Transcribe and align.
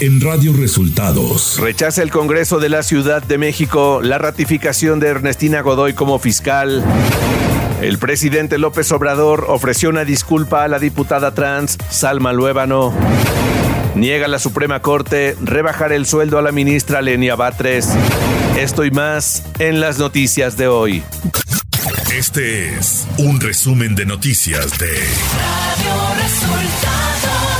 en 0.00 0.20
Radio 0.20 0.54
Resultados. 0.54 1.58
Rechaza 1.60 2.02
el 2.02 2.10
Congreso 2.10 2.58
de 2.58 2.70
la 2.70 2.82
Ciudad 2.82 3.22
de 3.22 3.36
México 3.36 4.00
la 4.02 4.16
ratificación 4.16 4.98
de 4.98 5.08
Ernestina 5.08 5.60
Godoy 5.60 5.92
como 5.92 6.18
fiscal. 6.18 6.82
El 7.82 7.98
presidente 7.98 8.56
López 8.56 8.90
Obrador 8.92 9.44
ofreció 9.48 9.90
una 9.90 10.06
disculpa 10.06 10.64
a 10.64 10.68
la 10.68 10.78
diputada 10.78 11.34
trans 11.34 11.76
Salma 11.90 12.32
Luébano. 12.32 12.94
Niega 13.94 14.26
la 14.28 14.38
Suprema 14.38 14.80
Corte 14.80 15.36
rebajar 15.42 15.92
el 15.92 16.06
sueldo 16.06 16.38
a 16.38 16.42
la 16.42 16.52
ministra 16.52 17.02
Lenia 17.02 17.36
Batres. 17.36 17.90
Esto 18.58 18.84
y 18.86 18.90
más 18.90 19.44
en 19.58 19.80
las 19.80 19.98
noticias 19.98 20.56
de 20.56 20.68
hoy. 20.68 21.02
Este 22.10 22.74
es 22.74 23.06
un 23.18 23.38
resumen 23.38 23.94
de 23.94 24.06
noticias 24.06 24.78
de 24.78 24.88
Radio 24.88 26.22
Resultados. 26.22 27.59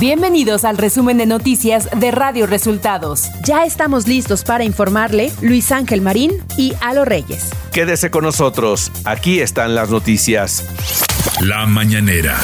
Bienvenidos 0.00 0.64
al 0.64 0.78
resumen 0.78 1.18
de 1.18 1.26
noticias 1.26 1.86
de 1.94 2.10
Radio 2.10 2.46
Resultados. 2.46 3.28
Ya 3.44 3.66
estamos 3.66 4.08
listos 4.08 4.44
para 4.44 4.64
informarle 4.64 5.30
Luis 5.42 5.70
Ángel 5.72 6.00
Marín 6.00 6.30
y 6.56 6.72
Alo 6.80 7.04
Reyes. 7.04 7.50
Quédese 7.70 8.10
con 8.10 8.24
nosotros, 8.24 8.90
aquí 9.04 9.40
están 9.40 9.74
las 9.74 9.90
noticias. 9.90 10.64
La 11.42 11.66
mañanera. 11.66 12.38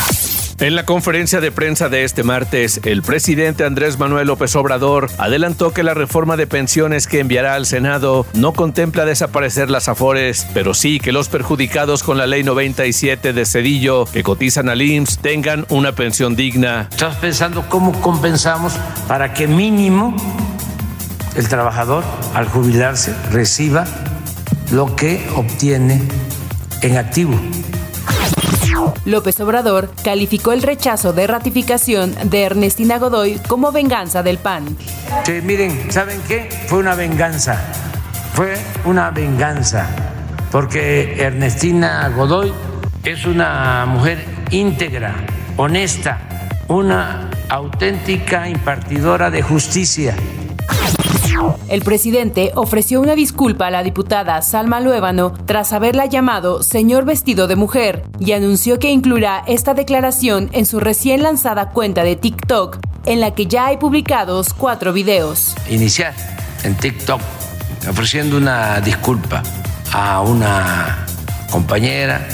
En 0.59 0.75
la 0.75 0.87
conferencia 0.87 1.43
de 1.43 1.53
prensa 1.53 1.91
de 1.91 2.05
este 2.05 2.23
martes, 2.23 2.81
el 2.85 3.03
presidente 3.03 3.65
Andrés 3.65 3.99
Manuel 3.99 4.29
López 4.29 4.57
Obrador 4.57 5.11
adelantó 5.19 5.75
que 5.75 5.83
la 5.83 5.93
reforma 5.93 6.39
de 6.39 6.47
pensiones 6.47 7.07
que 7.07 7.21
enviará 7.21 7.55
al 7.55 7.67
Senado 7.67 8.25
no 8.33 8.55
contempla 8.55 9.05
desaparecer 9.05 9.69
las 9.69 9.91
afores, 9.91 10.47
pero 10.55 10.73
sí 10.73 10.99
que 10.99 11.13
los 11.13 11.29
perjudicados 11.29 12.03
con 12.03 12.17
la 12.17 12.27
ley 12.27 12.43
97 12.43 13.35
de 13.35 13.45
Cedillo 13.45 14.07
que 14.07 14.23
cotizan 14.23 14.71
al 14.71 14.81
IMSS 14.81 15.19
tengan 15.19 15.67
una 15.69 15.93
pensión 15.93 16.37
digna. 16.37 16.89
Estamos 16.91 17.17
pensando 17.17 17.69
cómo 17.69 17.93
compensamos 18.01 18.73
para 19.07 19.35
que 19.35 19.47
mínimo 19.47 20.17
el 21.37 21.49
trabajador 21.49 22.03
al 22.33 22.49
jubilarse 22.49 23.15
reciba 23.31 23.85
lo 24.73 24.97
que 24.97 25.23
obtiene 25.35 26.01
en 26.81 26.97
activo. 26.97 27.39
López 29.05 29.39
Obrador 29.41 29.91
calificó 30.03 30.53
el 30.53 30.63
rechazo 30.63 31.13
de 31.13 31.27
ratificación 31.27 32.15
de 32.25 32.43
Ernestina 32.43 32.99
Godoy 32.99 33.39
como 33.49 33.73
venganza 33.73 34.23
del 34.23 34.39
PAN. 34.39 34.77
Miren, 35.43 35.91
¿saben 35.91 36.21
qué? 36.27 36.49
Fue 36.67 36.79
una 36.79 36.95
venganza. 36.95 37.61
Fue 38.35 38.55
una 38.85 39.11
venganza. 39.11 39.89
Porque 40.51 41.23
Ernestina 41.23 42.09
Godoy 42.15 42.53
es 43.05 43.27
una 43.27 43.87
mujer 43.87 44.25
íntegra, 44.51 45.15
honesta, 45.57 46.19
una 46.69 47.31
auténtica 47.49 48.49
impartidora 48.49 49.31
de 49.31 49.43
justicia 49.43 50.17
el 51.69 51.83
presidente 51.83 52.53
ofreció 52.55 53.01
una 53.01 53.15
disculpa 53.15 53.67
a 53.67 53.71
la 53.71 53.83
diputada 53.83 54.41
Salma 54.43 54.81
Luébano 54.81 55.33
tras 55.47 55.73
haberla 55.73 56.07
llamado 56.07 56.63
señor 56.63 57.05
vestido 57.05 57.47
de 57.47 57.57
mujer 57.57 58.05
y 58.19 58.33
anunció 58.33 58.79
que 58.79 58.91
incluirá 58.91 59.43
esta 59.47 59.75
declaración 59.75 60.49
en 60.53 60.67
su 60.67 60.81
recién 60.81 61.23
lanzada 61.23 61.71
cuenta 61.71 62.05
de 62.05 62.17
TikTok, 62.17 62.79
en 63.05 63.21
la 63.21 63.35
que 63.35 63.47
ya 63.47 63.67
hay 63.67 63.77
publicados 63.77 64.55
cuatro 64.55 64.93
videos. 64.93 65.55
Iniciar 65.69 66.15
en 66.65 66.75
TikTok 66.77 67.21
ofreciendo 67.89 68.37
una 68.37 68.81
disculpa 68.81 69.43
a 69.93 70.21
una 70.21 71.07
compañera 71.51 72.27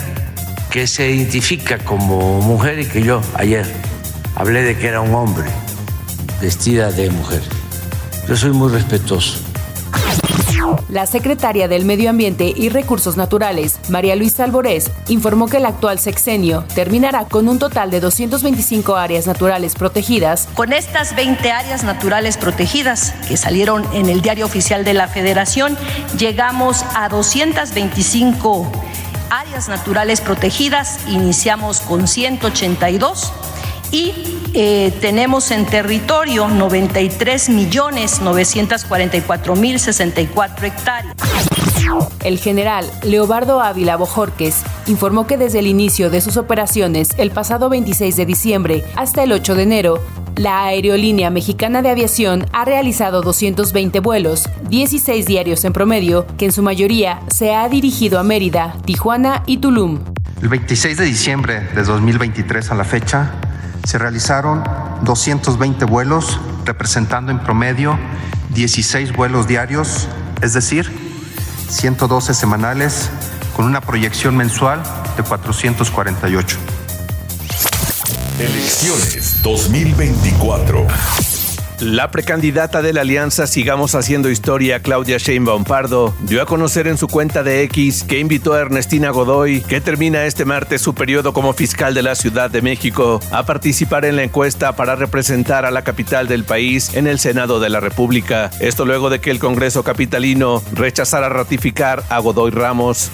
que 0.70 0.86
se 0.86 1.10
identifica 1.10 1.78
como 1.78 2.40
mujer 2.40 2.80
y 2.80 2.86
que 2.86 3.02
yo 3.02 3.20
ayer 3.34 3.66
hablé 4.36 4.62
de 4.62 4.76
que 4.76 4.88
era 4.88 5.00
un 5.00 5.14
hombre 5.14 5.50
vestida 6.40 6.90
de 6.90 7.10
mujer. 7.10 7.42
Yo 8.28 8.36
soy 8.36 8.50
muy 8.50 8.70
respetuoso. 8.70 9.38
La 10.88 11.06
secretaria 11.06 11.66
del 11.66 11.84
Medio 11.84 12.10
Ambiente 12.10 12.52
y 12.54 12.68
Recursos 12.68 13.16
Naturales, 13.16 13.78
María 13.88 14.14
Luisa 14.14 14.44
Alborés, 14.44 14.90
informó 15.08 15.48
que 15.48 15.56
el 15.56 15.66
actual 15.66 15.98
sexenio 15.98 16.64
terminará 16.74 17.24
con 17.24 17.48
un 17.48 17.58
total 17.58 17.90
de 17.90 18.00
225 18.00 18.94
áreas 18.94 19.26
naturales 19.26 19.74
protegidas. 19.74 20.48
Con 20.54 20.72
estas 20.72 21.16
20 21.16 21.50
áreas 21.50 21.82
naturales 21.82 22.36
protegidas 22.36 23.12
que 23.26 23.36
salieron 23.36 23.84
en 23.92 24.08
el 24.08 24.22
Diario 24.22 24.46
Oficial 24.46 24.84
de 24.84 24.94
la 24.94 25.08
Federación, 25.08 25.76
llegamos 26.16 26.84
a 26.94 27.08
225 27.08 28.70
áreas 29.30 29.68
naturales 29.68 30.20
protegidas, 30.20 31.00
iniciamos 31.08 31.80
con 31.80 32.06
182 32.06 33.32
y 33.92 34.12
eh, 34.54 34.92
tenemos 35.00 35.50
en 35.50 35.66
territorio 35.66 36.48
93 36.48 37.50
millones 37.50 38.20
944 38.20 39.54
mil 39.54 39.78
64 39.78 40.66
hectáreas. 40.66 41.14
El 42.24 42.38
general 42.38 42.90
Leobardo 43.02 43.60
Ávila 43.60 43.96
Bojorques 43.96 44.62
informó 44.86 45.26
que 45.26 45.36
desde 45.36 45.58
el 45.58 45.66
inicio 45.66 46.10
de 46.10 46.20
sus 46.20 46.36
operaciones 46.36 47.10
el 47.18 47.30
pasado 47.30 47.68
26 47.68 48.16
de 48.16 48.26
diciembre 48.26 48.84
hasta 48.96 49.22
el 49.22 49.32
8 49.32 49.54
de 49.54 49.62
enero, 49.62 50.02
la 50.36 50.64
Aerolínea 50.64 51.28
Mexicana 51.30 51.82
de 51.82 51.90
Aviación 51.90 52.46
ha 52.52 52.64
realizado 52.64 53.20
220 53.20 54.00
vuelos, 54.00 54.48
16 54.70 55.26
diarios 55.26 55.64
en 55.64 55.74
promedio, 55.74 56.26
que 56.38 56.46
en 56.46 56.52
su 56.52 56.62
mayoría 56.62 57.20
se 57.28 57.54
ha 57.54 57.68
dirigido 57.68 58.18
a 58.18 58.22
Mérida, 58.22 58.74
Tijuana 58.86 59.42
y 59.46 59.58
Tulum. 59.58 59.98
El 60.40 60.48
26 60.48 60.96
de 60.96 61.04
diciembre 61.04 61.60
de 61.74 61.82
2023 61.82 62.70
a 62.70 62.74
la 62.74 62.84
fecha, 62.84 63.32
se 63.84 63.98
realizaron 63.98 64.62
220 65.02 65.84
vuelos, 65.84 66.40
representando 66.64 67.32
en 67.32 67.40
promedio 67.40 67.98
16 68.54 69.12
vuelos 69.12 69.46
diarios, 69.46 70.08
es 70.40 70.52
decir, 70.52 70.90
112 71.68 72.34
semanales, 72.34 73.10
con 73.56 73.66
una 73.66 73.80
proyección 73.80 74.36
mensual 74.36 74.82
de 75.16 75.22
448. 75.22 76.58
Elecciones 78.38 79.42
2024. 79.42 80.86
La 81.82 82.12
precandidata 82.12 82.80
de 82.80 82.92
la 82.92 83.00
alianza 83.00 83.48
Sigamos 83.48 83.96
Haciendo 83.96 84.30
Historia, 84.30 84.78
Claudia 84.78 85.18
Sheinbaum 85.18 85.64
Pardo, 85.64 86.14
dio 86.20 86.40
a 86.40 86.46
conocer 86.46 86.86
en 86.86 86.96
su 86.96 87.08
cuenta 87.08 87.42
de 87.42 87.64
X 87.64 88.04
que 88.04 88.20
invitó 88.20 88.52
a 88.52 88.60
Ernestina 88.60 89.10
Godoy, 89.10 89.62
que 89.62 89.80
termina 89.80 90.24
este 90.24 90.44
martes 90.44 90.80
su 90.80 90.94
periodo 90.94 91.32
como 91.32 91.52
fiscal 91.54 91.92
de 91.92 92.04
la 92.04 92.14
Ciudad 92.14 92.52
de 92.52 92.62
México, 92.62 93.18
a 93.32 93.44
participar 93.46 94.04
en 94.04 94.14
la 94.14 94.22
encuesta 94.22 94.76
para 94.76 94.94
representar 94.94 95.64
a 95.64 95.72
la 95.72 95.82
capital 95.82 96.28
del 96.28 96.44
país 96.44 96.94
en 96.94 97.08
el 97.08 97.18
Senado 97.18 97.58
de 97.58 97.70
la 97.70 97.80
República. 97.80 98.52
Esto 98.60 98.84
luego 98.84 99.10
de 99.10 99.20
que 99.20 99.32
el 99.32 99.40
Congreso 99.40 99.82
capitalino 99.82 100.62
rechazara 100.72 101.30
ratificar 101.30 102.04
a 102.10 102.20
Godoy 102.20 102.52
Ramos. 102.52 103.10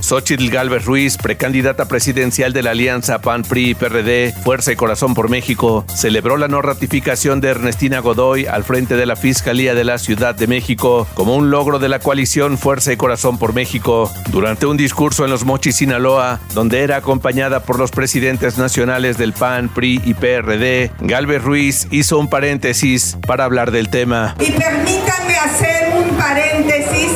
Xochitl 0.00 0.50
Galvez 0.50 0.84
Ruiz, 0.84 1.16
precandidata 1.16 1.86
presidencial 1.86 2.52
de 2.52 2.62
la 2.62 2.70
alianza 2.70 3.20
PAN-PRI-PRD, 3.20 4.34
Fuerza 4.42 4.72
y 4.72 4.76
Corazón 4.76 5.14
por 5.14 5.28
México, 5.28 5.84
celebró 5.94 6.36
la 6.36 6.48
no 6.48 6.62
ratificación 6.62 7.40
de 7.40 7.48
Ernestina 7.48 8.00
Godoy 8.00 8.46
al 8.46 8.64
frente 8.64 8.96
de 8.96 9.06
la 9.06 9.16
Fiscalía 9.16 9.74
de 9.74 9.84
la 9.84 9.98
Ciudad 9.98 10.34
de 10.34 10.46
México 10.46 11.06
como 11.14 11.34
un 11.36 11.50
logro 11.50 11.78
de 11.78 11.88
la 11.88 11.98
coalición 11.98 12.58
Fuerza 12.58 12.92
y 12.92 12.96
Corazón 12.96 13.38
por 13.38 13.54
México. 13.54 14.10
Durante 14.30 14.66
un 14.66 14.76
discurso 14.76 15.24
en 15.24 15.30
Los 15.30 15.44
Mochis, 15.44 15.76
Sinaloa, 15.76 16.40
donde 16.54 16.82
era 16.82 16.96
acompañada 16.96 17.60
por 17.60 17.78
los 17.78 17.90
presidentes 17.90 18.58
nacionales 18.58 19.18
del 19.18 19.32
PAN, 19.32 19.68
PRI 19.68 20.00
y 20.04 20.14
PRD, 20.14 20.90
Galvez 21.00 21.42
Ruiz 21.42 21.88
hizo 21.90 22.18
un 22.18 22.28
paréntesis 22.28 23.16
para 23.26 23.44
hablar 23.44 23.70
del 23.70 23.88
tema. 23.88 24.34
Y 24.40 24.52
permítanme 24.52 25.36
hacer 25.36 25.92
un 25.98 26.16
paréntesis 26.16 27.12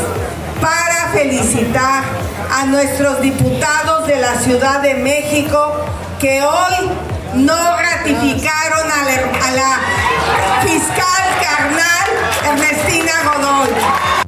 felicitar 1.12 2.04
a 2.53 2.66
nuestros 2.66 3.21
diputados 3.21 4.06
de 4.06 4.19
la 4.19 4.34
Ciudad 4.41 4.81
de 4.81 4.94
México 4.94 5.84
que 6.18 6.42
hoy 6.42 6.91
no 7.34 7.77
ratificaron 7.77 8.91
a 8.91 9.51
la, 9.53 9.80
fiscal 10.62 11.22
carnal 11.41 12.07
Ernestina 12.45 13.12
Godoy. 13.24 14.20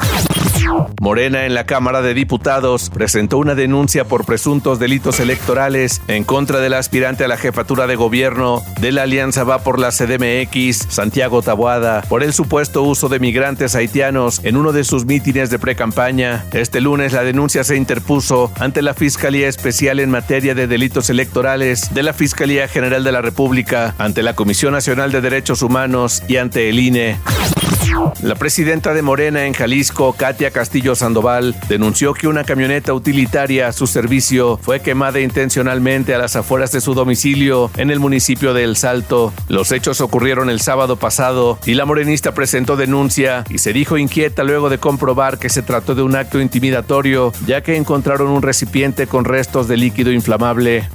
Morena 1.02 1.46
en 1.46 1.54
la 1.54 1.66
Cámara 1.66 2.00
de 2.00 2.14
Diputados 2.14 2.88
presentó 2.88 3.38
una 3.38 3.56
denuncia 3.56 4.04
por 4.04 4.24
presuntos 4.24 4.78
delitos 4.78 5.18
electorales 5.18 6.00
en 6.06 6.22
contra 6.22 6.60
del 6.60 6.74
aspirante 6.74 7.24
a 7.24 7.28
la 7.28 7.36
jefatura 7.36 7.88
de 7.88 7.96
gobierno 7.96 8.62
de 8.80 8.92
la 8.92 9.02
Alianza 9.02 9.42
Va 9.42 9.64
por 9.64 9.80
la 9.80 9.90
CDMX, 9.90 10.86
Santiago 10.88 11.42
Tabuada, 11.42 12.02
por 12.02 12.22
el 12.22 12.32
supuesto 12.32 12.84
uso 12.84 13.08
de 13.08 13.18
migrantes 13.18 13.74
haitianos 13.74 14.44
en 14.44 14.56
uno 14.56 14.70
de 14.70 14.84
sus 14.84 15.04
mítines 15.04 15.50
de 15.50 15.58
precampaña. 15.58 16.44
Este 16.52 16.80
lunes 16.80 17.12
la 17.12 17.24
denuncia 17.24 17.64
se 17.64 17.76
interpuso 17.76 18.52
ante 18.60 18.80
la 18.80 18.94
Fiscalía 18.94 19.48
Especial 19.48 19.98
en 19.98 20.08
materia 20.08 20.54
de 20.54 20.68
delitos 20.68 21.10
electorales 21.10 21.92
de 21.92 22.04
la 22.04 22.12
Fiscalía 22.12 22.68
General 22.68 23.02
de 23.02 23.10
la 23.10 23.22
República, 23.22 23.96
ante 23.98 24.22
la 24.22 24.36
Comisión 24.36 24.72
Nacional 24.72 25.10
de 25.10 25.20
Derechos 25.20 25.62
Humanos 25.62 26.22
y 26.28 26.36
ante 26.36 26.68
el 26.68 26.78
INE. 26.78 27.18
La 28.22 28.34
presidenta 28.34 28.94
de 28.94 29.02
Morena 29.02 29.46
en 29.46 29.52
Jalisco, 29.52 30.12
Katia 30.12 30.50
Castillo 30.50 30.94
Sandoval, 30.94 31.56
denunció 31.68 32.14
que 32.14 32.28
una 32.28 32.44
camioneta 32.44 32.94
utilitaria 32.94 33.68
a 33.68 33.72
su 33.72 33.86
servicio 33.86 34.58
fue 34.62 34.80
quemada 34.80 35.20
intencionalmente 35.20 36.14
a 36.14 36.18
las 36.18 36.36
afueras 36.36 36.72
de 36.72 36.80
su 36.80 36.94
domicilio 36.94 37.70
en 37.76 37.90
el 37.90 37.98
municipio 37.98 38.54
de 38.54 38.64
El 38.64 38.76
Salto. 38.76 39.32
Los 39.48 39.72
hechos 39.72 40.00
ocurrieron 40.00 40.50
el 40.50 40.60
sábado 40.60 40.96
pasado 40.96 41.58
y 41.66 41.74
la 41.74 41.84
morenista 41.84 42.32
presentó 42.32 42.76
denuncia 42.76 43.44
y 43.48 43.58
se 43.58 43.72
dijo 43.72 43.98
inquieta 43.98 44.44
luego 44.44 44.70
de 44.70 44.78
comprobar 44.78 45.38
que 45.38 45.48
se 45.48 45.62
trató 45.62 45.94
de 45.94 46.02
un 46.02 46.16
acto 46.16 46.40
intimidatorio, 46.40 47.32
ya 47.46 47.62
que 47.62 47.76
encontraron 47.76 48.28
un 48.28 48.42
recipiente 48.42 49.06
con 49.06 49.24
restos 49.24 49.68
de 49.68 49.76
líquido 49.76 50.12
inflamable. 50.12 50.88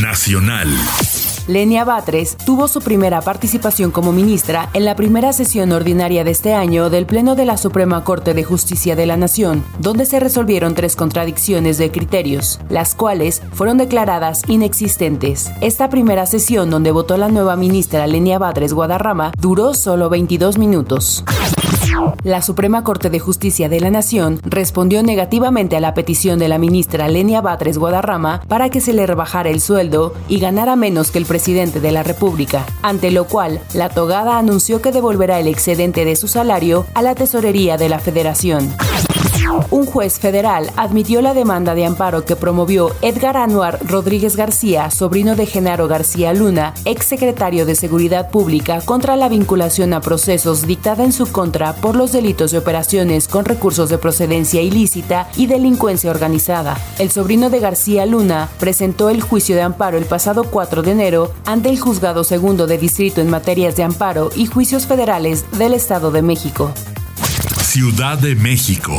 Nacional. 0.00 0.68
Lenia 1.46 1.84
Batres 1.84 2.38
tuvo 2.38 2.68
su 2.68 2.80
primera 2.80 3.20
participación 3.20 3.90
como 3.90 4.12
ministra 4.12 4.70
en 4.72 4.86
la 4.86 4.96
primera 4.96 5.34
sesión 5.34 5.72
ordinaria 5.72 6.24
de 6.24 6.30
este 6.30 6.54
año 6.54 6.88
del 6.88 7.04
Pleno 7.04 7.34
de 7.34 7.44
la 7.44 7.58
Suprema 7.58 8.02
Corte 8.02 8.32
de 8.32 8.44
Justicia 8.44 8.96
de 8.96 9.04
la 9.04 9.18
Nación, 9.18 9.62
donde 9.78 10.06
se 10.06 10.20
resolvieron 10.20 10.74
tres 10.74 10.96
contradicciones 10.96 11.76
de 11.76 11.90
criterios, 11.90 12.60
las 12.70 12.94
cuales 12.94 13.42
fueron 13.52 13.76
declaradas 13.76 14.42
inexistentes. 14.48 15.50
Esta 15.60 15.90
primera 15.90 16.24
sesión 16.24 16.70
donde 16.70 16.92
votó 16.92 17.18
la 17.18 17.28
nueva 17.28 17.56
ministra 17.56 18.06
Lenia 18.06 18.38
Batres 18.38 18.72
Guadarrama 18.72 19.32
duró 19.38 19.74
solo 19.74 20.08
22 20.08 20.56
minutos. 20.56 21.24
La 22.22 22.42
Suprema 22.42 22.84
Corte 22.84 23.10
de 23.10 23.20
Justicia 23.20 23.68
de 23.68 23.80
la 23.80 23.90
Nación 23.90 24.40
respondió 24.44 25.02
negativamente 25.02 25.76
a 25.76 25.80
la 25.80 25.94
petición 25.94 26.38
de 26.38 26.48
la 26.48 26.58
ministra 26.58 27.08
Lenia 27.08 27.40
Batres 27.40 27.78
Guadarrama 27.78 28.42
para 28.48 28.70
que 28.70 28.80
se 28.80 28.92
le 28.92 29.06
rebajara 29.06 29.50
el 29.50 29.60
sueldo 29.60 30.14
y 30.28 30.38
ganara 30.38 30.76
menos 30.76 31.10
que 31.10 31.18
el 31.18 31.26
presidente 31.26 31.80
de 31.80 31.92
la 31.92 32.02
República, 32.02 32.64
ante 32.82 33.10
lo 33.10 33.26
cual 33.26 33.60
la 33.74 33.88
togada 33.88 34.38
anunció 34.38 34.80
que 34.80 34.92
devolverá 34.92 35.38
el 35.38 35.48
excedente 35.48 36.04
de 36.04 36.16
su 36.16 36.28
salario 36.28 36.86
a 36.94 37.02
la 37.02 37.14
tesorería 37.14 37.76
de 37.76 37.88
la 37.88 37.98
Federación. 37.98 38.74
Un 39.70 39.86
juez 39.86 40.18
federal 40.18 40.70
admitió 40.76 41.20
la 41.22 41.34
demanda 41.34 41.74
de 41.74 41.84
amparo 41.84 42.24
que 42.24 42.36
promovió 42.36 42.90
Edgar 43.02 43.36
Anuar 43.36 43.78
Rodríguez 43.86 44.36
García, 44.36 44.90
sobrino 44.90 45.36
de 45.36 45.46
Genaro 45.46 45.88
García 45.88 46.32
Luna, 46.32 46.74
exsecretario 46.84 47.66
de 47.66 47.74
Seguridad 47.74 48.30
Pública, 48.30 48.80
contra 48.84 49.16
la 49.16 49.28
vinculación 49.28 49.92
a 49.92 50.00
procesos 50.00 50.66
dictada 50.66 51.04
en 51.04 51.12
su 51.12 51.30
contra 51.30 51.74
por 51.74 51.96
los 51.96 52.12
delitos 52.12 52.50
de 52.50 52.58
operaciones 52.58 53.28
con 53.28 53.44
recursos 53.44 53.88
de 53.88 53.98
procedencia 53.98 54.62
ilícita 54.62 55.28
y 55.36 55.46
delincuencia 55.46 56.10
organizada. 56.10 56.78
El 56.98 57.10
sobrino 57.10 57.50
de 57.50 57.60
García 57.60 58.06
Luna 58.06 58.48
presentó 58.58 59.10
el 59.10 59.22
juicio 59.22 59.56
de 59.56 59.62
amparo 59.62 59.98
el 59.98 60.04
pasado 60.04 60.44
4 60.44 60.82
de 60.82 60.90
enero 60.92 61.32
ante 61.46 61.68
el 61.68 61.78
Juzgado 61.78 62.24
Segundo 62.24 62.66
de 62.66 62.78
Distrito 62.78 63.20
en 63.20 63.30
materias 63.30 63.76
de 63.76 63.82
amparo 63.82 64.30
y 64.34 64.46
juicios 64.46 64.86
federales 64.86 65.44
del 65.58 65.74
Estado 65.74 66.10
de 66.10 66.22
México. 66.22 66.72
Ciudad 67.60 68.18
de 68.18 68.36
México. 68.36 68.94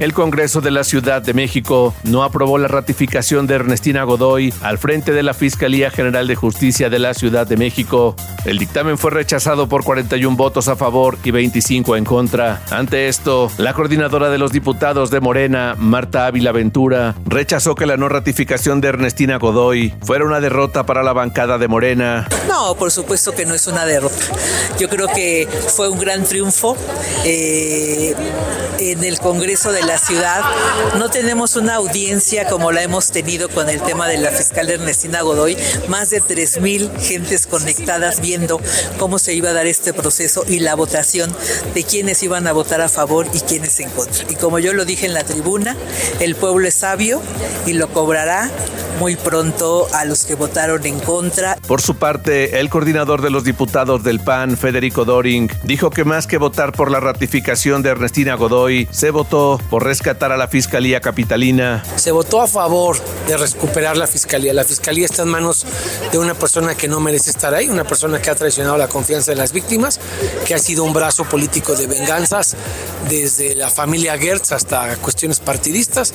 El 0.00 0.12
Congreso 0.12 0.60
de 0.60 0.72
la 0.72 0.82
Ciudad 0.82 1.22
de 1.22 1.34
México 1.34 1.94
no 2.02 2.24
aprobó 2.24 2.58
la 2.58 2.66
ratificación 2.66 3.46
de 3.46 3.54
Ernestina 3.54 4.02
Godoy 4.02 4.52
al 4.60 4.78
frente 4.78 5.12
de 5.12 5.22
la 5.22 5.34
Fiscalía 5.34 5.90
General 5.90 6.26
de 6.26 6.34
Justicia 6.34 6.90
de 6.90 6.98
la 6.98 7.14
Ciudad 7.14 7.46
de 7.46 7.56
México. 7.56 8.16
El 8.44 8.58
dictamen 8.58 8.98
fue 8.98 9.12
rechazado 9.12 9.68
por 9.68 9.84
41 9.84 10.36
votos 10.36 10.66
a 10.66 10.74
favor 10.74 11.16
y 11.22 11.30
25 11.30 11.96
en 11.96 12.04
contra. 12.04 12.60
Ante 12.70 13.06
esto, 13.06 13.52
la 13.56 13.72
coordinadora 13.72 14.30
de 14.30 14.38
los 14.38 14.50
diputados 14.50 15.10
de 15.10 15.20
Morena, 15.20 15.76
Marta 15.78 16.26
Ávila 16.26 16.50
Ventura, 16.50 17.14
rechazó 17.24 17.76
que 17.76 17.86
la 17.86 17.96
no 17.96 18.08
ratificación 18.08 18.80
de 18.80 18.88
Ernestina 18.88 19.38
Godoy 19.38 19.94
fuera 20.02 20.24
una 20.24 20.40
derrota 20.40 20.84
para 20.84 21.04
la 21.04 21.12
bancada 21.12 21.56
de 21.56 21.68
Morena. 21.68 22.26
No, 22.48 22.74
por 22.74 22.90
supuesto 22.90 23.32
que 23.32 23.46
no 23.46 23.54
es 23.54 23.68
una 23.68 23.86
derrota. 23.86 24.16
Yo 24.78 24.88
creo 24.88 25.06
que 25.06 25.48
fue 25.68 25.88
un 25.88 26.00
gran 26.00 26.24
triunfo 26.24 26.76
eh, 27.24 28.14
en 28.80 29.04
el 29.04 29.20
Congreso 29.20 29.70
de 29.70 29.83
la 29.86 29.98
ciudad. 29.98 30.42
No 30.98 31.08
tenemos 31.10 31.56
una 31.56 31.74
audiencia 31.74 32.46
como 32.48 32.72
la 32.72 32.82
hemos 32.82 33.10
tenido 33.10 33.48
con 33.48 33.68
el 33.68 33.82
tema 33.82 34.08
de 34.08 34.18
la 34.18 34.30
fiscal 34.30 34.70
Ernestina 34.70 35.22
Godoy. 35.22 35.56
Más 35.88 36.10
de 36.10 36.22
3.000 36.22 36.98
gentes 36.98 37.46
conectadas 37.46 38.20
viendo 38.20 38.60
cómo 38.98 39.18
se 39.18 39.34
iba 39.34 39.50
a 39.50 39.52
dar 39.52 39.66
este 39.66 39.92
proceso 39.92 40.44
y 40.48 40.60
la 40.60 40.74
votación 40.74 41.34
de 41.74 41.84
quienes 41.84 42.22
iban 42.22 42.46
a 42.46 42.52
votar 42.52 42.80
a 42.80 42.88
favor 42.88 43.26
y 43.32 43.40
quienes 43.40 43.78
en 43.80 43.90
contra. 43.90 44.24
Y 44.30 44.36
como 44.36 44.58
yo 44.58 44.72
lo 44.72 44.84
dije 44.84 45.06
en 45.06 45.14
la 45.14 45.24
tribuna, 45.24 45.76
el 46.20 46.34
pueblo 46.34 46.66
es 46.66 46.74
sabio 46.74 47.20
y 47.66 47.74
lo 47.74 47.88
cobrará 47.88 48.50
muy 48.98 49.16
pronto 49.16 49.88
a 49.92 50.04
los 50.04 50.24
que 50.24 50.34
votaron 50.34 50.86
en 50.86 51.00
contra. 51.00 51.56
Por 51.66 51.80
su 51.80 51.96
parte, 51.96 52.60
el 52.60 52.70
coordinador 52.70 53.22
de 53.22 53.30
los 53.30 53.44
diputados 53.44 54.04
del 54.04 54.20
PAN, 54.20 54.56
Federico 54.56 55.04
Doring, 55.04 55.50
dijo 55.64 55.90
que 55.90 56.04
más 56.04 56.26
que 56.26 56.38
votar 56.38 56.72
por 56.72 56.90
la 56.90 57.00
ratificación 57.00 57.82
de 57.82 57.90
Ernestina 57.90 58.34
Godoy, 58.34 58.88
se 58.90 59.10
votó 59.10 59.60
por 59.74 59.82
rescatar 59.82 60.30
a 60.30 60.36
la 60.36 60.46
Fiscalía 60.46 61.00
Capitalina. 61.00 61.82
Se 61.96 62.12
votó 62.12 62.40
a 62.40 62.46
favor 62.46 62.96
de 63.26 63.36
recuperar 63.36 63.96
la 63.96 64.06
Fiscalía. 64.06 64.54
La 64.54 64.62
Fiscalía 64.62 65.04
está 65.04 65.22
en 65.22 65.30
manos 65.30 65.66
de 66.12 66.18
una 66.18 66.34
persona 66.34 66.76
que 66.76 66.86
no 66.86 67.00
merece 67.00 67.30
estar 67.30 67.52
ahí, 67.52 67.68
una 67.68 67.82
persona 67.82 68.22
que 68.22 68.30
ha 68.30 68.36
traicionado 68.36 68.76
la 68.76 68.86
confianza 68.86 69.32
de 69.32 69.36
las 69.36 69.52
víctimas, 69.52 69.98
que 70.46 70.54
ha 70.54 70.60
sido 70.60 70.84
un 70.84 70.92
brazo 70.92 71.24
político 71.24 71.74
de 71.74 71.88
venganzas 71.88 72.54
desde 73.08 73.56
la 73.56 73.68
familia 73.68 74.16
Gertz 74.16 74.52
hasta 74.52 74.94
cuestiones 74.98 75.40
partidistas. 75.40 76.14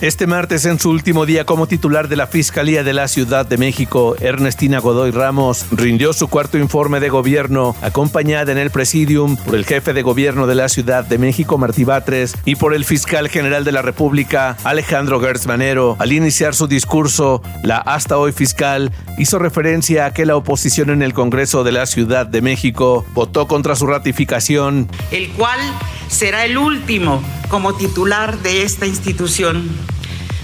Este 0.00 0.26
martes, 0.26 0.64
en 0.64 0.78
su 0.78 0.90
último 0.90 1.26
día 1.26 1.44
como 1.44 1.66
titular 1.66 2.08
de 2.08 2.16
la 2.16 2.26
Fiscalía 2.26 2.84
de 2.84 2.92
la 2.92 3.08
Ciudad 3.08 3.46
de 3.46 3.56
México, 3.56 4.14
Ernestina 4.20 4.78
Godoy 4.78 5.10
Ramos 5.10 5.66
rindió 5.72 6.12
su 6.12 6.28
cuarto 6.28 6.56
informe 6.56 7.00
de 7.00 7.08
gobierno, 7.08 7.74
acompañada 7.82 8.52
en 8.52 8.58
el 8.58 8.70
presidium 8.70 9.36
por 9.36 9.56
el 9.56 9.64
jefe 9.64 9.92
de 9.92 10.02
gobierno 10.02 10.46
de 10.46 10.54
la 10.54 10.68
Ciudad 10.68 11.04
de 11.04 11.18
México, 11.18 11.58
Martí 11.58 11.84
Batres, 11.84 12.36
y 12.44 12.54
por 12.54 12.74
el 12.74 12.84
fiscal 12.84 13.28
general 13.28 13.64
de 13.64 13.72
la 13.72 13.82
República, 13.82 14.56
Alejandro 14.64 15.20
Gertz 15.20 15.46
Manero. 15.46 15.96
Al 15.98 16.12
iniciar 16.12 16.54
su 16.54 16.68
discurso, 16.68 17.42
la 17.62 17.78
hasta 17.78 18.18
hoy 18.18 18.32
fiscal 18.32 18.92
hizo 19.18 19.38
referencia 19.38 20.06
a 20.06 20.12
que 20.12 20.26
la 20.26 20.36
oposición 20.36 20.90
en 20.90 21.02
el 21.02 21.12
Congreso 21.12 21.64
de 21.64 21.72
la 21.72 21.86
Ciudad 21.86 22.26
de 22.26 22.40
México 22.40 23.04
votó 23.14 23.48
contra 23.48 23.74
su 23.74 23.86
ratificación. 23.86 24.88
El 25.10 25.28
cual 25.30 25.58
será 26.08 26.44
el 26.44 26.58
último 26.58 27.22
como 27.48 27.74
titular 27.74 28.38
de 28.38 28.62
esta 28.62 28.86
institución, 28.86 29.68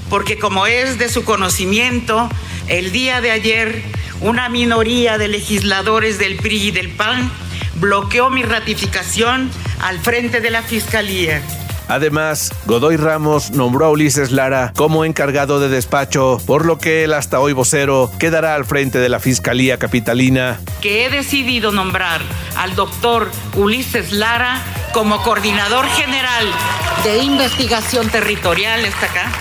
porque 0.08 0.38
como 0.38 0.66
es 0.66 0.99
de 0.99 1.08
su 1.08 1.25
conocimiento, 1.25 2.28
el 2.69 2.93
día 2.93 3.20
de 3.20 3.31
ayer 3.31 3.82
una 4.20 4.49
minoría 4.49 5.19
de 5.19 5.28
legisladores 5.28 6.19
del 6.19 6.37
PRI 6.37 6.69
y 6.69 6.70
del 6.70 6.90
PAN 6.90 7.31
bloqueó 7.76 8.31
mi 8.31 8.43
ratificación 8.43 9.50
al 9.82 9.99
frente 9.99 10.40
de 10.40 10.50
la 10.50 10.62
Fiscalía. 10.62 11.43
Además, 11.88 12.50
Godoy 12.64 12.96
Ramos 12.96 13.50
nombró 13.50 13.87
a 13.87 13.90
Ulises 13.90 14.31
Lara 14.31 14.72
como 14.75 15.05
encargado 15.05 15.60
de 15.60 15.69
despacho, 15.69 16.40
por 16.46 16.64
lo 16.64 16.78
que 16.78 17.05
el 17.05 17.12
hasta 17.12 17.40
hoy 17.40 17.53
vocero 17.53 18.10
quedará 18.19 18.55
al 18.55 18.65
frente 18.65 18.98
de 18.98 19.10
la 19.10 19.20
Fiscalía 19.20 19.79
Capitalina. 19.79 20.58
Que 20.81 21.05
he 21.05 21.10
decidido 21.10 21.72
nombrar 21.72 22.22
al 22.56 22.74
doctor 22.74 23.31
Ulises 23.55 24.12
Lara 24.12 24.62
como 24.94 25.20
coordinador 25.22 25.89
general 25.89 26.46
de 27.03 27.19
investigación 27.19 28.08
territorial, 28.08 28.84
está 28.84 29.06
acá. 29.06 29.32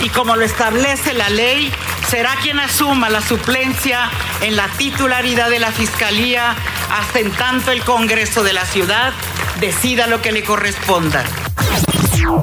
Y 0.00 0.08
como 0.08 0.34
lo 0.34 0.44
establece 0.44 1.14
la 1.14 1.30
ley, 1.30 1.72
será 2.08 2.34
quien 2.42 2.58
asuma 2.58 3.08
la 3.08 3.22
suplencia 3.22 4.10
en 4.40 4.56
la 4.56 4.66
titularidad 4.70 5.48
de 5.48 5.60
la 5.60 5.70
Fiscalía 5.70 6.56
hasta 6.90 7.20
en 7.20 7.30
tanto 7.30 7.70
el 7.70 7.84
Congreso 7.84 8.42
de 8.42 8.52
la 8.52 8.66
Ciudad 8.66 9.12
decida 9.60 10.08
lo 10.08 10.20
que 10.20 10.32
le 10.32 10.42
corresponda. 10.42 11.24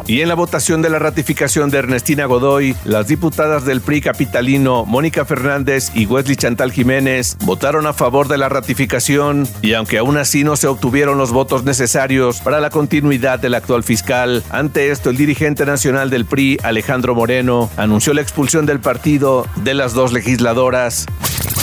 Y 0.07 0.21
en 0.21 0.29
la 0.29 0.35
votación 0.35 0.81
de 0.81 0.89
la 0.89 0.99
ratificación 0.99 1.69
de 1.69 1.79
Ernestina 1.79 2.25
Godoy, 2.25 2.75
las 2.85 3.07
diputadas 3.07 3.65
del 3.65 3.81
PRI 3.81 4.01
capitalino 4.01 4.85
Mónica 4.85 5.25
Fernández 5.25 5.91
y 5.93 6.05
Wesley 6.05 6.35
Chantal 6.35 6.71
Jiménez 6.71 7.37
votaron 7.43 7.87
a 7.87 7.93
favor 7.93 8.27
de 8.27 8.37
la 8.37 8.49
ratificación 8.49 9.47
y 9.61 9.73
aunque 9.73 9.97
aún 9.97 10.17
así 10.17 10.43
no 10.43 10.55
se 10.55 10.67
obtuvieron 10.67 11.17
los 11.17 11.31
votos 11.31 11.63
necesarios 11.63 12.39
para 12.39 12.61
la 12.61 12.69
continuidad 12.69 13.39
del 13.39 13.55
actual 13.55 13.83
fiscal, 13.83 14.43
ante 14.49 14.91
esto 14.91 15.09
el 15.09 15.17
dirigente 15.17 15.65
nacional 15.65 16.09
del 16.09 16.25
PRI, 16.25 16.57
Alejandro 16.63 17.15
Moreno, 17.15 17.69
anunció 17.77 18.13
la 18.13 18.21
expulsión 18.21 18.65
del 18.65 18.79
partido 18.79 19.45
de 19.57 19.73
las 19.73 19.93
dos 19.93 20.13
legisladoras. 20.13 21.05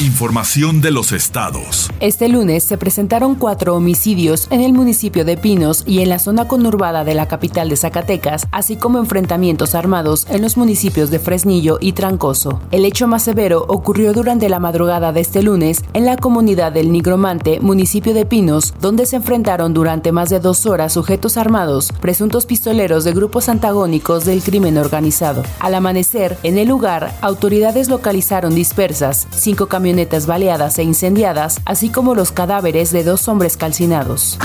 Información 0.01 0.81
de 0.81 0.91
los 0.91 1.13
estados. 1.13 1.91
Este 2.01 2.29
lunes 2.29 2.65
se 2.65 2.77
presentaron 2.77 3.37
cuatro 3.37 3.77
homicidios 3.77 4.49
en 4.51 4.61
el 4.61 4.73
municipio 4.73 5.25
de 5.25 5.37
Pinos 5.37 5.85
y 5.87 6.01
en 6.01 6.09
la 6.09 6.19
zona 6.19 6.49
conurbada 6.49 7.05
de 7.05 7.15
la 7.15 7.29
capital 7.29 7.69
de 7.69 7.77
Zacatecas, 7.77 8.04
así 8.51 8.77
como 8.77 8.99
enfrentamientos 8.99 9.75
armados 9.75 10.27
en 10.29 10.43
los 10.43 10.57
municipios 10.57 11.11
de 11.11 11.19
Fresnillo 11.19 11.79
y 11.81 11.93
Trancoso. 11.93 12.61
El 12.71 12.85
hecho 12.85 13.07
más 13.07 13.23
severo 13.23 13.65
ocurrió 13.67 14.13
durante 14.13 14.49
la 14.49 14.59
madrugada 14.59 15.13
de 15.13 15.21
este 15.21 15.43
lunes 15.43 15.83
en 15.95 16.05
la 16.05 16.17
comunidad 16.17 16.73
del 16.73 16.93
Nigromante, 16.93 17.61
municipio 17.61 18.13
de 18.13 18.27
Pinos, 18.27 18.75
donde 18.81 19.07
se 19.07 19.17
enfrentaron 19.17 19.73
durante 19.73 20.13
más 20.13 20.29
de 20.29 20.39
dos 20.39 20.67
horas 20.67 20.93
sujetos 20.93 21.37
armados, 21.37 21.93
presuntos 22.01 22.45
pistoleros 22.45 23.05
de 23.05 23.13
grupos 23.13 23.49
antagónicos 23.49 24.25
del 24.25 24.43
crimen 24.43 24.77
organizado. 24.77 25.43
Al 25.61 25.75
amanecer, 25.75 26.37
en 26.43 26.59
el 26.59 26.69
lugar, 26.69 27.15
autoridades 27.23 27.89
localizaron 27.89 28.55
dispersas 28.55 29.27
cinco 29.35 29.67
camionetas 29.67 30.27
baleadas 30.27 30.79
e 30.79 30.83
incendiadas, 30.83 31.61
así 31.65 31.89
como 31.89 32.15
los 32.15 32.33
cadáveres 32.33 32.93
de 32.93 33.03
dos 33.03 33.29
hombres 33.29 33.57
calcinados. 33.57 34.39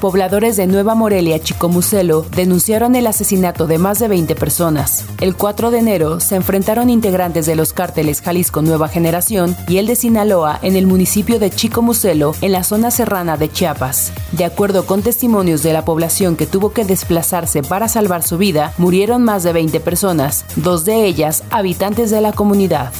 Pobladores 0.00 0.56
de 0.56 0.66
Nueva 0.66 0.94
Morelia, 0.94 1.40
Chicomucelo, 1.40 2.24
denunciaron 2.34 2.94
el 2.94 3.06
asesinato 3.06 3.66
de 3.66 3.78
más 3.78 3.98
de 3.98 4.08
20 4.08 4.34
personas. 4.36 5.04
El 5.20 5.34
4 5.34 5.70
de 5.70 5.78
enero 5.78 6.20
se 6.20 6.36
enfrentaron 6.36 6.88
integrantes 6.88 7.46
de 7.46 7.56
los 7.56 7.72
cárteles 7.72 8.20
Jalisco 8.20 8.62
Nueva 8.62 8.88
Generación 8.88 9.56
y 9.66 9.78
el 9.78 9.86
de 9.86 9.96
Sinaloa 9.96 10.58
en 10.62 10.76
el 10.76 10.86
municipio 10.86 11.38
de 11.38 11.50
Chicomucelo, 11.50 12.34
en 12.40 12.52
la 12.52 12.64
zona 12.64 12.90
serrana 12.90 13.36
de 13.36 13.50
Chiapas. 13.50 14.12
De 14.32 14.44
acuerdo 14.44 14.86
con 14.86 15.02
testimonios 15.02 15.62
de 15.62 15.72
la 15.72 15.84
población 15.84 16.36
que 16.36 16.46
tuvo 16.46 16.72
que 16.72 16.84
desplazarse 16.84 17.62
para 17.62 17.88
salvar 17.88 18.22
su 18.22 18.38
vida, 18.38 18.72
murieron 18.78 19.24
más 19.24 19.42
de 19.42 19.52
20 19.52 19.80
personas, 19.80 20.44
dos 20.56 20.84
de 20.84 21.04
ellas 21.04 21.42
habitantes 21.50 22.10
de 22.10 22.20
la 22.20 22.32
comunidad. 22.32 22.92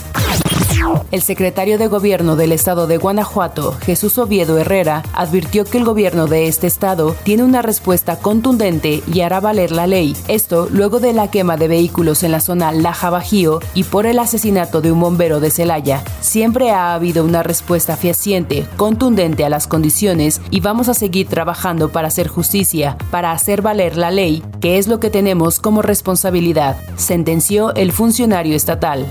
El 1.11 1.23
secretario 1.23 1.79
de 1.79 1.87
Gobierno 1.87 2.37
del 2.37 2.53
Estado 2.53 2.87
de 2.87 2.99
Guanajuato, 2.99 3.73
Jesús 3.81 4.19
Oviedo 4.19 4.59
Herrera, 4.59 5.03
advirtió 5.15 5.65
que 5.65 5.79
el 5.79 5.85
gobierno 5.85 6.27
de 6.27 6.49
este 6.49 6.67
estado 6.67 7.17
tiene 7.23 7.45
una 7.45 7.63
respuesta 7.63 8.19
contundente 8.19 9.03
y 9.13 9.21
hará 9.23 9.41
valer 9.41 9.73
la 9.73 9.87
ley. 9.87 10.17
Esto 10.29 10.69
luego 10.71 11.01
de 11.01 11.13
la 11.13 11.31
quema 11.31 11.57
de 11.57 11.69
vehículos 11.69 12.23
en 12.23 12.33
la 12.33 12.41
zona 12.41 12.73
Laja 12.73 13.11
Bajío 13.11 13.61
y 13.75 13.85
por 13.85 14.07
el 14.07 14.19
asesinato 14.19 14.81
de 14.81 14.93
un 14.93 15.01
bombero 15.01 15.41
de 15.41 15.51
Celaya. 15.51 16.03
Siempre 16.21 16.71
ha 16.71 16.95
habido 16.95 17.25
una 17.25 17.43
respuesta 17.43 17.97
fehaciente, 17.97 18.67
contundente 18.77 19.45
a 19.45 19.49
las 19.49 19.67
condiciones 19.67 20.41
y 20.51 20.61
vamos 20.61 20.89
a 20.89 20.95
seguir 20.95 21.29
trabajando 21.29 21.91
para 21.91 22.09
hacer 22.09 22.29
justicia, 22.29 22.97
para 23.11 23.33
hacer 23.33 23.63
valer 23.63 23.97
la 23.97 24.11
ley, 24.11 24.43
que 24.61 24.79
es 24.79 24.89
lo 24.89 25.01
que 25.01 25.11
tenemos 25.11 25.59
como 25.59 25.83
responsabilidad, 25.83 26.77
sentenció 26.97 27.75
el 27.75 27.93
funcionario 27.93 28.57
estatal. 28.57 29.07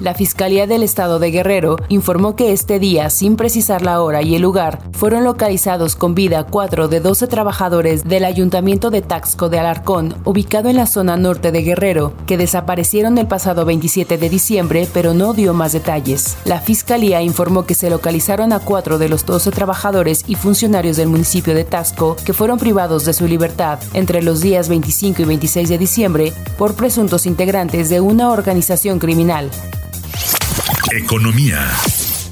La 0.00 0.14
Fiscalía 0.14 0.66
del 0.66 0.82
Estado 0.82 1.18
de 1.18 1.30
Guerrero 1.30 1.76
informó 1.88 2.36
que 2.36 2.52
este 2.52 2.78
día, 2.78 3.10
sin 3.10 3.36
precisar 3.36 3.82
la 3.82 4.00
hora 4.00 4.22
y 4.22 4.36
el 4.36 4.42
lugar, 4.42 4.78
fueron 4.92 5.24
localizados 5.24 5.96
con 5.96 6.14
vida 6.14 6.44
cuatro 6.44 6.88
de 6.88 7.00
12 7.00 7.26
trabajadores 7.26 8.04
del 8.04 8.24
Ayuntamiento 8.24 8.90
de 8.90 9.02
Taxco 9.02 9.48
de 9.48 9.58
Alarcón, 9.58 10.14
ubicado 10.24 10.68
en 10.68 10.76
la 10.76 10.86
zona 10.86 11.16
norte 11.16 11.50
de 11.50 11.62
Guerrero, 11.62 12.12
que 12.26 12.36
desaparecieron 12.36 13.18
el 13.18 13.26
pasado 13.26 13.64
27 13.64 14.18
de 14.18 14.28
diciembre, 14.28 14.88
pero 14.92 15.14
no 15.14 15.34
dio 15.34 15.52
más 15.54 15.72
detalles. 15.72 16.36
La 16.44 16.60
Fiscalía 16.60 17.22
informó 17.22 17.66
que 17.66 17.74
se 17.74 17.90
localizaron 17.90 18.52
a 18.52 18.60
cuatro 18.60 18.98
de 18.98 19.08
los 19.08 19.26
12 19.26 19.50
trabajadores 19.50 20.24
y 20.28 20.36
funcionarios 20.36 20.96
del 20.96 21.08
municipio 21.08 21.54
de 21.54 21.64
Taxco 21.64 22.16
que 22.24 22.32
fueron 22.32 22.58
privados 22.58 23.04
de 23.04 23.12
su 23.12 23.26
libertad 23.26 23.78
entre 23.94 24.22
los 24.22 24.40
días 24.40 24.68
25 24.68 25.22
y 25.22 25.24
26 25.24 25.68
de 25.68 25.78
diciembre 25.78 26.32
por 26.56 26.74
presuntos 26.74 27.26
integrantes 27.26 27.88
de 27.88 28.00
una 28.00 28.30
organización 28.30 28.98
criminal. 28.98 29.47
Economía. 30.92 31.68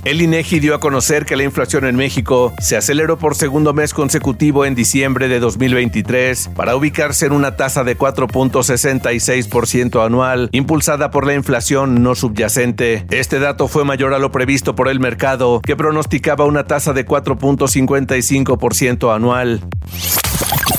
El 0.06 0.22
INEGI 0.22 0.60
dio 0.60 0.74
a 0.76 0.80
conocer 0.80 1.26
que 1.26 1.34
la 1.34 1.42
inflación 1.42 1.84
en 1.84 1.96
México 1.96 2.54
se 2.60 2.76
aceleró 2.76 3.18
por 3.18 3.34
segundo 3.34 3.74
mes 3.74 3.92
consecutivo 3.92 4.64
en 4.64 4.76
diciembre 4.76 5.26
de 5.26 5.40
2023 5.40 6.50
para 6.54 6.76
ubicarse 6.76 7.26
en 7.26 7.32
una 7.32 7.56
tasa 7.56 7.82
de 7.82 7.98
4.66% 7.98 10.06
anual, 10.06 10.48
impulsada 10.52 11.10
por 11.10 11.26
la 11.26 11.34
inflación 11.34 12.04
no 12.04 12.14
subyacente. 12.14 13.04
Este 13.10 13.40
dato 13.40 13.66
fue 13.66 13.84
mayor 13.84 14.14
a 14.14 14.20
lo 14.20 14.30
previsto 14.30 14.76
por 14.76 14.88
el 14.88 15.00
mercado, 15.00 15.60
que 15.60 15.74
pronosticaba 15.74 16.44
una 16.44 16.68
tasa 16.68 16.92
de 16.92 17.04
4.55% 17.04 19.12
anual. 19.12 19.60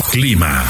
Clima. 0.09 0.63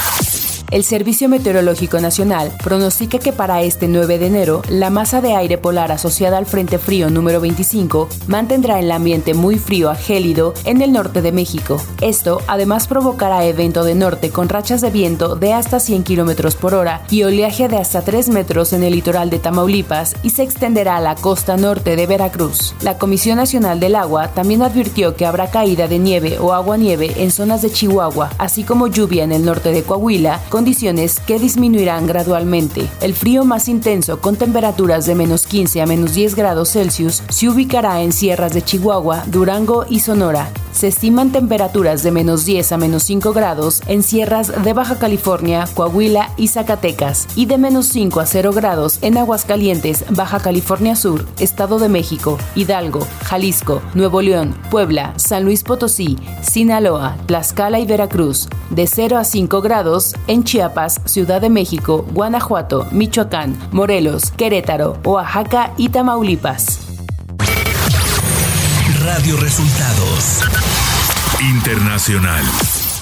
El 0.69 0.83
Servicio 0.83 1.29
Meteorológico 1.29 2.01
Nacional 2.01 2.51
pronostica 2.61 3.19
que 3.19 3.31
para 3.31 3.61
este 3.61 3.87
9 3.87 4.19
de 4.19 4.27
enero 4.27 4.61
la 4.67 4.89
masa 4.89 5.21
de 5.21 5.33
aire 5.33 5.57
polar 5.57 5.93
asociada 5.93 6.37
al 6.37 6.45
Frente 6.45 6.77
Frío 6.77 7.09
número 7.09 7.39
25 7.39 8.09
mantendrá 8.27 8.77
el 8.77 8.91
ambiente 8.91 9.33
muy 9.33 9.59
frío 9.59 9.89
a 9.89 9.95
gélido 9.95 10.53
en 10.65 10.81
el 10.81 10.91
norte 10.91 11.21
de 11.21 11.31
México. 11.31 11.81
Esto 12.01 12.41
además 12.47 12.89
provocará 12.89 13.45
evento 13.45 13.85
de 13.85 13.95
norte 13.95 14.29
con 14.29 14.49
rachas 14.49 14.81
de 14.81 14.89
viento 14.89 15.37
de 15.37 15.53
hasta 15.53 15.79
100 15.79 16.03
km 16.03 16.53
por 16.55 16.73
hora 16.73 17.01
y 17.09 17.23
oleaje 17.23 17.69
de 17.69 17.77
hasta 17.77 18.01
3 18.01 18.27
metros 18.27 18.73
en 18.73 18.83
el 18.83 18.91
litoral 18.91 19.29
de 19.29 19.39
Tamaulipas 19.39 20.15
y 20.21 20.31
se 20.31 20.43
extenderá 20.43 20.97
a 20.97 21.01
la 21.01 21.15
costa 21.15 21.55
norte 21.55 21.95
de 21.95 22.07
Veracruz. 22.07 22.75
La 22.81 22.97
Comisión 22.97 23.37
Nacional 23.37 23.79
del 23.79 23.95
Agua 23.95 24.33
también 24.33 24.61
advirtió 24.61 25.15
que 25.15 25.25
habrá 25.25 25.49
caída 25.49 25.87
de 25.87 25.97
nieve 25.97 26.39
o 26.39 26.51
agua-nieve 26.51 27.23
en 27.23 27.31
zonas 27.31 27.61
de 27.61 27.71
Chihuahua, 27.71 28.31
así 28.37 28.65
como 28.65 28.87
lluvia 28.87 29.23
en 29.23 29.31
el 29.31 29.45
norte 29.45 29.71
de 29.71 29.83
Coahuila, 29.83 30.41
condiciones 30.57 31.19
que 31.19 31.37
disminuirán 31.37 32.07
gradualmente. 32.07 32.89
El 32.99 33.13
frío 33.13 33.45
más 33.45 33.67
intenso, 33.67 34.19
con 34.21 34.37
temperaturas 34.37 35.05
de 35.05 35.13
menos 35.13 35.45
15 35.45 35.83
a 35.83 35.85
menos 35.85 36.15
10 36.15 36.33
grados 36.33 36.71
Celsius, 36.71 37.21
se 37.29 37.47
ubicará 37.47 38.01
en 38.01 38.11
sierras 38.11 38.53
de 38.53 38.63
Chihuahua, 38.63 39.23
Durango 39.27 39.85
y 39.87 39.99
Sonora. 39.99 40.51
Se 40.77 40.89
estiman 40.89 41.31
temperaturas 41.31 42.03
de 42.03 42.11
menos 42.11 42.45
10 42.45 42.73
a 42.73 42.77
menos 42.77 43.01
5 43.01 43.33
grados 43.33 43.81
en 43.87 44.03
sierras 44.03 44.63
de 44.63 44.73
Baja 44.73 44.99
California, 44.99 45.65
Coahuila 45.73 46.29
y 46.37 46.49
Zacatecas, 46.49 47.27
y 47.35 47.47
de 47.47 47.57
menos 47.57 47.87
5 47.87 48.19
a 48.19 48.27
0 48.27 48.51
grados 48.53 48.99
en 49.01 49.17
Aguascalientes, 49.17 50.05
Baja 50.11 50.39
California 50.39 50.95
Sur, 50.95 51.25
Estado 51.39 51.79
de 51.79 51.89
México, 51.89 52.37
Hidalgo, 52.53 52.99
Jalisco, 53.23 53.81
Nuevo 53.95 54.21
León, 54.21 54.55
Puebla, 54.69 55.13
San 55.15 55.45
Luis 55.45 55.63
Potosí, 55.63 56.19
Sinaloa, 56.43 57.17
Tlaxcala 57.25 57.79
y 57.79 57.87
Veracruz, 57.87 58.47
de 58.69 58.85
0 58.85 59.17
a 59.17 59.23
5 59.23 59.61
grados 59.61 60.13
en 60.27 60.43
Chiapas, 60.43 61.01
Ciudad 61.05 61.41
de 61.41 61.49
México, 61.49 62.05
Guanajuato, 62.13 62.85
Michoacán, 62.91 63.57
Morelos, 63.71 64.29
Querétaro, 64.29 64.99
Oaxaca 65.03 65.73
y 65.75 65.89
Tamaulipas. 65.89 66.96
Radio 69.17 69.35
Resultados. 69.37 70.43
Internacional. 71.41 72.45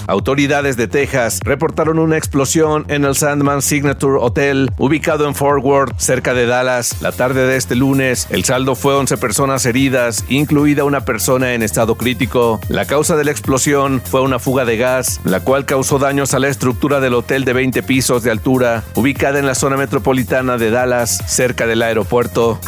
Autoridades 0.08 0.78
de 0.78 0.88
Texas 0.88 1.42
reportaron 1.44 2.00
una 2.00 2.16
explosión 2.16 2.86
en 2.88 3.04
el 3.04 3.18
Sandman 3.18 3.62
Signature 3.62 4.20
Hotel, 4.22 4.72
ubicado 4.78 5.28
en 5.28 5.36
Fort 5.36 5.62
Worth, 5.62 6.00
cerca 6.00 6.34
de 6.34 6.46
Dallas. 6.46 7.02
La 7.02 7.12
tarde 7.12 7.46
de 7.46 7.58
este 7.58 7.76
lunes, 7.76 8.28
el 8.30 8.46
saldo 8.46 8.76
fue 8.76 8.96
11 8.96 9.18
personas 9.18 9.66
heridas, 9.66 10.24
incluida 10.30 10.86
una 10.86 11.04
persona 11.04 11.54
en 11.54 11.62
estado 11.62 11.96
crítico. 11.96 12.62
La 12.70 12.86
causa 12.86 13.18
de 13.18 13.26
la 13.26 13.32
explosión 13.32 14.02
fue 14.02 14.22
una 14.22 14.40
fuga 14.40 14.64
de 14.64 14.78
gas, 14.78 15.20
la 15.26 15.42
cual 15.42 15.66
causó 15.66 16.00
daños 16.00 16.34
a 16.34 16.40
la 16.40 16.48
estructura 16.48 17.02
del 17.02 17.14
hotel 17.14 17.44
de 17.44 17.52
20 17.52 17.84
pisos 17.84 18.24
de 18.24 18.32
altura, 18.32 18.86
ubicada 18.94 19.38
en 19.38 19.48
la 19.48 19.56
zona 19.56 19.76
metropolitana 19.76 20.58
de 20.58 20.72
Dallas, 20.72 21.22
cerca 21.28 21.68
del 21.68 21.82
aeropuerto. 21.82 22.62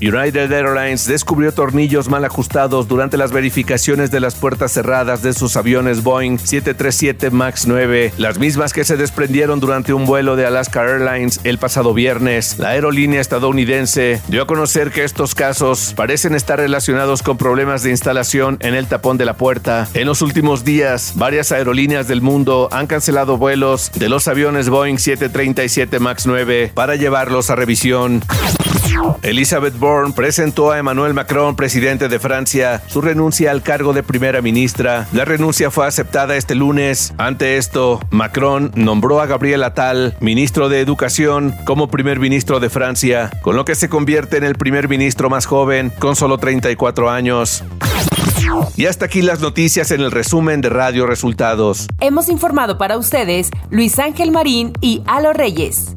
United 0.00 0.50
Airlines 0.52 1.06
descubrió 1.06 1.52
tornillos 1.52 2.08
mal 2.08 2.24
ajustados 2.24 2.88
durante 2.88 3.16
las 3.16 3.32
verificaciones 3.32 4.10
de 4.10 4.20
las 4.20 4.34
puertas 4.34 4.72
cerradas 4.72 5.22
de 5.22 5.32
sus 5.32 5.56
aviones 5.56 6.02
Boeing 6.02 6.38
737 6.38 7.30
MAX 7.30 7.66
9, 7.66 8.12
las 8.18 8.38
mismas 8.38 8.72
que 8.72 8.84
se 8.84 8.96
desprendieron 8.96 9.60
durante 9.60 9.92
un 9.92 10.06
vuelo 10.06 10.36
de 10.36 10.46
Alaska 10.46 10.82
Airlines 10.82 11.40
el 11.44 11.58
pasado 11.58 11.94
viernes. 11.94 12.58
La 12.58 12.70
aerolínea 12.70 13.20
estadounidense 13.20 14.20
dio 14.28 14.42
a 14.42 14.46
conocer 14.46 14.90
que 14.90 15.04
estos 15.04 15.34
casos 15.34 15.94
parecen 15.96 16.34
estar 16.34 16.58
relacionados 16.58 17.22
con 17.22 17.36
problemas 17.36 17.82
de 17.82 17.90
instalación 17.90 18.58
en 18.60 18.74
el 18.74 18.86
tapón 18.86 19.16
de 19.18 19.24
la 19.24 19.36
puerta. 19.36 19.88
En 19.94 20.06
los 20.06 20.22
últimos 20.22 20.64
días, 20.64 21.12
varias 21.16 21.52
aerolíneas 21.52 22.08
del 22.08 22.22
mundo 22.22 22.68
han 22.72 22.86
cancelado 22.86 23.36
vuelos 23.36 23.90
de 23.94 24.08
los 24.08 24.28
aviones 24.28 24.68
Boeing 24.68 24.98
737 24.98 25.98
MAX 25.98 26.26
9 26.26 26.72
para 26.74 26.96
llevarlos 26.96 27.50
a 27.50 27.56
revisión. 27.56 28.22
Elizabeth 29.22 29.65
Bourne 29.74 30.12
presentó 30.12 30.70
a 30.70 30.78
Emmanuel 30.78 31.14
Macron, 31.14 31.56
presidente 31.56 32.08
de 32.08 32.18
Francia, 32.18 32.82
su 32.86 33.00
renuncia 33.00 33.50
al 33.50 33.62
cargo 33.62 33.92
de 33.92 34.02
primera 34.02 34.42
ministra. 34.42 35.08
La 35.12 35.24
renuncia 35.24 35.70
fue 35.70 35.86
aceptada 35.86 36.36
este 36.36 36.54
lunes. 36.54 37.12
Ante 37.18 37.56
esto, 37.56 38.00
Macron 38.10 38.72
nombró 38.74 39.20
a 39.20 39.26
Gabriel 39.26 39.64
Attal, 39.64 40.16
ministro 40.20 40.68
de 40.68 40.80
Educación, 40.80 41.54
como 41.64 41.88
primer 41.88 42.18
ministro 42.18 42.60
de 42.60 42.70
Francia, 42.70 43.30
con 43.42 43.56
lo 43.56 43.64
que 43.64 43.74
se 43.74 43.88
convierte 43.88 44.36
en 44.36 44.44
el 44.44 44.54
primer 44.54 44.88
ministro 44.88 45.30
más 45.30 45.46
joven, 45.46 45.92
con 45.98 46.16
solo 46.16 46.38
34 46.38 47.10
años. 47.10 47.64
Y 48.76 48.86
hasta 48.86 49.06
aquí 49.06 49.22
las 49.22 49.40
noticias 49.40 49.90
en 49.90 50.00
el 50.00 50.10
resumen 50.10 50.60
de 50.60 50.68
Radio 50.68 51.06
Resultados. 51.06 51.88
Hemos 52.00 52.28
informado 52.28 52.78
para 52.78 52.96
ustedes 52.96 53.50
Luis 53.70 53.98
Ángel 53.98 54.30
Marín 54.30 54.72
y 54.80 55.02
Alo 55.06 55.32
Reyes. 55.32 55.94